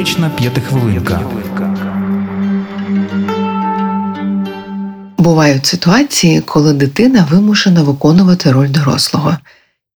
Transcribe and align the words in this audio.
Психотерапевтична 0.00 0.30
п'ятихвилинка. 0.30 1.20
Бувають 5.18 5.66
ситуації, 5.66 6.40
коли 6.40 6.72
дитина 6.72 7.28
вимушена 7.30 7.82
виконувати 7.82 8.52
роль 8.52 8.68
дорослого. 8.68 9.36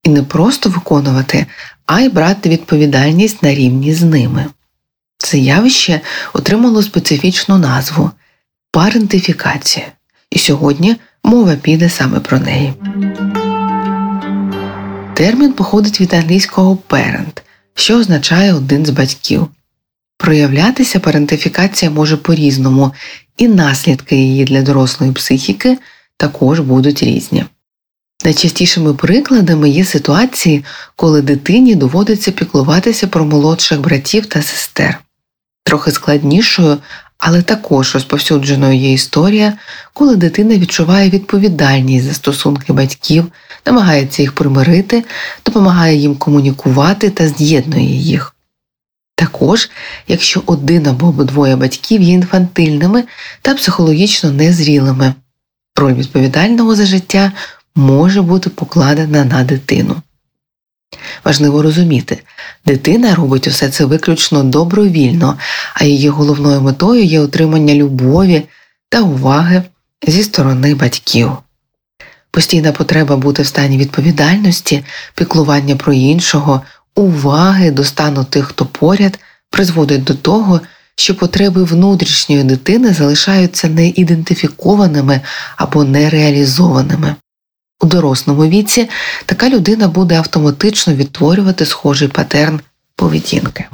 І 0.03 0.09
не 0.09 0.23
просто 0.23 0.71
виконувати, 0.71 1.47
а 1.87 2.01
й 2.01 2.09
брати 2.09 2.49
відповідальність 2.49 3.43
на 3.43 3.55
рівні 3.55 3.95
з 3.95 4.03
ними. 4.03 4.47
Це 5.19 5.39
явище 5.39 6.01
отримало 6.33 6.83
специфічну 6.83 7.59
назву 7.59 8.11
парентифікація. 8.73 9.87
І 10.31 10.39
сьогодні 10.39 10.97
мова 11.23 11.57
піде 11.57 11.91
саме 11.91 12.21
про 12.21 12.39
неї. 12.39 12.73
Термін 15.15 15.53
походить 15.53 16.01
від 16.01 16.15
англійського 16.15 16.79
parent, 16.89 17.43
що 17.75 17.99
означає 17.99 18.55
один 18.55 18.87
з 18.87 18.91
батьків. 18.91 19.49
Проявлятися 20.19 21.01
парентифікація 21.01 21.91
може 21.91 22.17
по-різному, 22.17 22.93
і 23.37 23.49
наслідки 23.49 24.17
її 24.17 24.45
для 24.45 24.63
дорослої 24.63 25.13
психіки 25.13 25.79
також 26.17 26.61
будуть 26.61 27.03
різні. 27.03 27.45
Найчастішими 28.25 28.95
прикладами 28.95 29.71
є 29.71 29.85
ситуації, 29.85 30.65
коли 30.97 31.23
дитині 31.23 31.75
доводиться 31.75 32.33
піклуватися 32.33 33.07
про 33.07 33.25
молодших 33.25 33.81
братів 33.81 34.27
та 34.27 34.43
сестер. 34.43 35.01
Трохи 35.65 35.91
складнішою, 35.91 36.79
але 37.19 37.43
також 37.43 37.95
розповсюдженою 37.95 38.79
є 38.79 38.93
історія, 38.93 39.53
коли 39.93 40.17
дитина 40.17 40.59
відчуває 40.59 41.11
відповідальність 41.11 42.05
за 42.05 42.15
стосунки 42.15 42.73
батьків, 42.73 43.25
намагається 43.67 44.23
їх 44.23 44.33
примирити, 44.33 45.05
допомагає 45.47 45.97
їм 45.97 46.17
комунікувати 46.17 47.11
та 47.11 47.29
з'єднує 47.29 47.97
їх. 47.97 48.34
Також, 49.15 49.71
якщо 50.09 50.43
один 50.47 50.87
або 50.87 51.07
обидвоє 51.07 51.57
батьків 51.57 52.03
є 52.03 52.13
інфантильними 52.13 53.05
та 53.43 53.55
психологічно 53.55 54.31
незрілими, 54.31 55.15
роль 55.77 55.95
відповідального 55.95 56.75
за 56.75 56.87
життя 56.87 57.33
може 57.75 58.23
бути 58.23 58.51
покладена 58.51 59.25
на 59.25 59.45
дитину. 59.45 60.03
Важливо 61.25 61.63
розуміти, 61.63 62.23
дитина 62.67 63.15
робить 63.15 63.47
усе 63.47 63.69
це 63.69 63.85
виключно 63.85 64.45
добровільно, 64.45 65.39
а 65.75 65.85
її 65.85 66.09
головною 66.09 66.61
метою 66.61 67.05
є 67.05 67.21
отримання 67.21 67.75
любові 67.75 68.43
та 68.89 69.01
уваги 69.01 69.63
зі 70.07 70.23
сторони 70.23 70.75
батьків. 70.75 71.31
Постійна 72.31 72.73
потреба 72.73 73.17
бути 73.17 73.43
в 73.43 73.47
стані 73.47 73.79
відповідальності, 73.79 74.85
піклування 75.15 75.77
про 75.77 75.93
іншого, 75.93 76.63
уваги 76.95 77.71
до 77.71 77.85
стану 77.85 78.25
тих, 78.25 78.47
хто 78.47 78.67
поряд, 78.67 79.19
призводить 79.51 80.05
до 80.05 80.15
того, 80.15 80.61
що 80.97 81.15
потреби 81.15 81.65
внутрішньої 81.65 82.45
дитини 82.45 82.93
залишаються 82.93 83.69
неідентифікованими 83.69 85.21
або 85.57 85.85
нереалізованими. 85.85 87.15
У 87.81 87.87
дорослому 87.87 88.47
віці 88.47 88.89
така 89.27 89.49
людина 89.49 89.89
буде 89.89 90.17
автоматично 90.17 90.95
відтворювати 90.95 91.67
схожий 91.67 92.09
патерн 92.09 92.61
поведінки. 92.97 93.65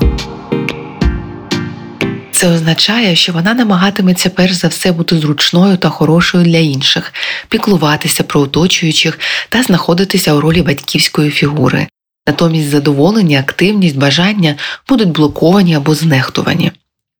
Це 2.32 2.48
означає, 2.48 3.16
що 3.16 3.32
вона 3.32 3.54
намагатиметься 3.54 4.30
перш 4.30 4.52
за 4.52 4.68
все 4.68 4.92
бути 4.92 5.18
зручною 5.18 5.76
та 5.76 5.88
хорошою 5.88 6.44
для 6.44 6.58
інших, 6.58 7.12
піклуватися 7.48 8.22
про 8.22 8.40
оточуючих 8.40 9.18
та 9.48 9.62
знаходитися 9.62 10.34
у 10.34 10.40
ролі 10.40 10.62
батьківської 10.62 11.30
фігури. 11.30 11.86
Натомість 12.26 12.70
задоволення, 12.70 13.38
активність, 13.38 13.96
бажання 13.96 14.54
будуть 14.88 15.08
блоковані 15.08 15.74
або 15.74 15.94
знехтувані. 15.94 16.72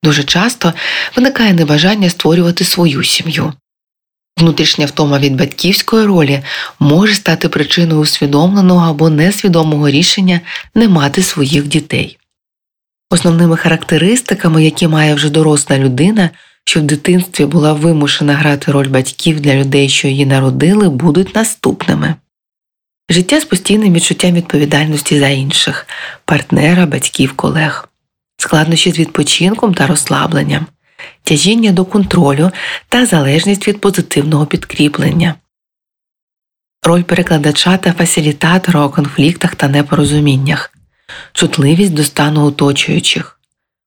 Дуже 0.03 0.23
часто 0.23 0.73
виникає 1.15 1.53
небажання 1.53 2.09
створювати 2.09 2.63
свою 2.63 3.03
сім'ю. 3.03 3.53
Внутрішня 4.37 4.85
втома 4.85 5.19
від 5.19 5.35
батьківської 5.35 6.05
ролі 6.05 6.43
може 6.79 7.13
стати 7.13 7.49
причиною 7.49 8.01
усвідомленого 8.01 8.89
або 8.89 9.09
несвідомого 9.09 9.89
рішення 9.89 10.41
не 10.75 10.87
мати 10.87 11.23
своїх 11.23 11.67
дітей. 11.67 12.17
Основними 13.09 13.57
характеристиками, 13.57 14.63
які 14.63 14.87
має 14.87 15.13
вже 15.13 15.29
доросла 15.29 15.77
людина, 15.77 16.29
що 16.65 16.79
в 16.79 16.83
дитинстві 16.83 17.45
була 17.45 17.73
вимушена 17.73 18.33
грати 18.33 18.71
роль 18.71 18.87
батьків 18.87 19.39
для 19.39 19.55
людей, 19.55 19.89
що 19.89 20.07
її 20.07 20.25
народили, 20.25 20.89
будуть 20.89 21.35
наступними 21.35 22.15
життя 23.09 23.39
з 23.39 23.45
постійним 23.45 23.93
відчуттям 23.93 24.33
відповідальності 24.33 25.19
за 25.19 25.27
інших, 25.27 25.87
партнера, 26.25 26.85
батьків, 26.85 27.33
колег, 27.33 27.89
складнощі 28.37 28.91
з 28.91 28.99
відпочинком 28.99 29.73
та 29.73 29.87
розслабленням. 29.87 30.65
Тяжіння 31.23 31.71
до 31.71 31.85
контролю 31.85 32.51
та 32.89 33.05
залежність 33.05 33.67
від 33.67 33.81
позитивного 33.81 34.45
підкріплення, 34.45 35.35
роль 36.83 37.03
перекладача 37.03 37.77
та 37.77 37.93
фасилітатора 37.93 38.85
у 38.85 38.89
конфліктах 38.89 39.55
та 39.55 39.67
непорозуміннях, 39.67 40.73
чутливість 41.33 41.93
до 41.93 42.03
стану 42.03 42.45
оточуючих, 42.45 43.39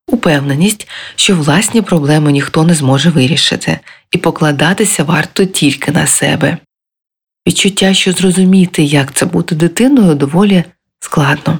упевненість, 0.06 0.88
що 1.16 1.36
власні 1.36 1.82
проблеми 1.82 2.32
ніхто 2.32 2.64
не 2.64 2.74
зможе 2.74 3.10
вирішити, 3.10 3.78
і 4.10 4.18
покладатися 4.18 5.04
варто 5.04 5.44
тільки 5.44 5.92
на 5.92 6.06
себе. 6.06 6.58
Відчуття, 7.48 7.94
що 7.94 8.12
зрозуміти, 8.12 8.82
як 8.82 9.12
це 9.14 9.26
бути 9.26 9.54
дитиною, 9.54 10.14
доволі 10.14 10.64
складно. 11.00 11.58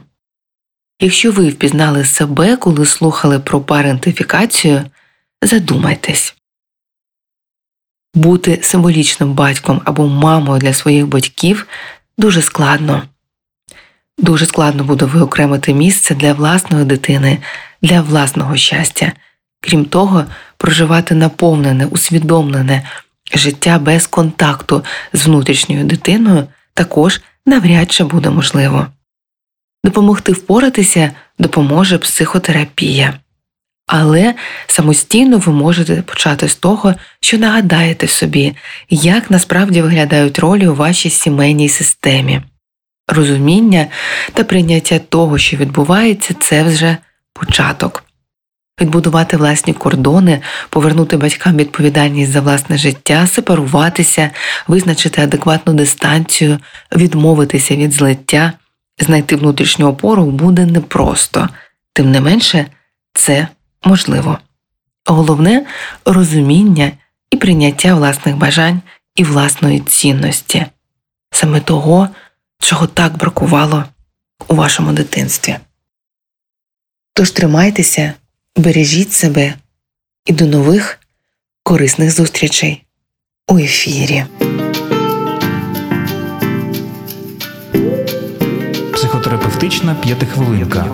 Якщо 1.01 1.33
ви 1.33 1.49
впізнали 1.49 2.05
себе, 2.05 2.57
коли 2.57 2.87
слухали 2.87 3.39
про 3.39 3.61
парентифікацію, 3.61 4.85
задумайтесь. 5.43 6.35
Бути 8.15 8.59
символічним 8.63 9.33
батьком 9.33 9.83
або 9.85 10.09
мамою 10.09 10.61
для 10.61 10.73
своїх 10.73 11.07
батьків 11.07 11.67
дуже 12.19 12.43
складно. 12.43 13.03
Дуже 14.19 14.47
складно 14.47 14.85
буде 14.85 15.05
виокремити 15.05 15.75
місце 15.75 16.15
для 16.15 16.33
власної 16.33 16.85
дитини, 16.85 17.39
для 17.83 18.01
власного 18.01 18.57
щастя, 18.57 19.13
крім 19.61 19.85
того, 19.85 20.25
проживати 20.57 21.15
наповнене, 21.15 21.87
усвідомлене 21.87 22.89
життя 23.35 23.79
без 23.79 24.07
контакту 24.07 24.85
з 25.13 25.27
внутрішньою 25.27 25.85
дитиною 25.85 26.47
також 26.75 27.21
навряд 27.47 27.93
чи 27.93 28.05
буде 28.05 28.31
можливо. 28.31 28.87
Допомогти 29.85 30.33
впоратися 30.33 31.13
допоможе 31.39 31.99
психотерапія. 31.99 33.15
Але 33.87 34.35
самостійно 34.67 35.39
ви 35.39 35.53
можете 35.53 36.03
почати 36.03 36.49
з 36.49 36.55
того, 36.55 36.95
що 37.21 37.39
нагадаєте 37.39 38.09
собі, 38.09 38.57
як 38.91 39.31
насправді 39.31 39.83
виглядають 39.83 40.39
ролі 40.39 40.69
у 40.69 40.75
вашій 40.75 41.11
сімейній 41.11 41.69
системі. 41.69 42.43
Розуміння 43.09 43.87
та 44.33 44.45
прийняття 44.45 44.99
того, 44.99 45.39
що 45.39 45.57
відбувається, 45.57 46.35
це 46.41 46.63
вже 46.63 46.97
початок. 47.33 48.04
Відбудувати 48.81 49.37
власні 49.37 49.75
кордони, 49.75 50.43
повернути 50.71 51.17
батькам 51.17 51.57
відповідальність 51.57 52.33
за 52.33 52.41
власне 52.41 52.79
життя, 52.79 53.27
сепаруватися, 53.27 54.31
визначити 54.67 55.23
адекватну 55.23 55.75
дистанцію, 55.75 56.59
відмовитися 56.97 57.77
від 57.77 57.93
злиття, 57.93 58.53
знайти 58.99 59.37
внутрішню 59.37 59.87
опору 59.87 60.25
буде 60.25 60.67
непросто, 60.67 61.49
тим 61.93 62.11
не 62.11 62.21
менше, 62.21 62.67
це 63.13 63.49
можливо. 63.85 64.39
Головне 65.07 65.67
розуміння 66.05 66.93
і 67.31 67.37
прийняття 67.37 67.95
власних 67.95 68.37
бажань 68.37 68.81
і 69.17 69.25
власної 69.25 69.81
цінності, 69.81 70.67
саме 71.31 71.61
того, 71.61 72.09
чого 72.61 72.87
так 72.87 73.17
бракувало 73.17 73.85
у 74.49 74.55
вашому 74.55 74.93
дитинстві. 74.93 75.57
Тож 77.13 77.31
тримайтеся, 77.31 78.13
бережіть 78.57 79.13
себе 79.13 79.55
і 80.27 80.33
до 80.33 80.47
нових 80.47 80.99
корисних 81.63 82.11
зустрічей 82.11 82.85
у 83.49 83.59
ефірі. 83.59 84.25
Психотерапевтична 88.93 89.95
п'ятихвилинка. 89.95 90.87